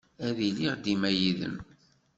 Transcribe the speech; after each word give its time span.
Ad 0.27 0.37
iliɣ 0.47 0.73
dima 0.83 1.09
yid-m. 1.19 1.55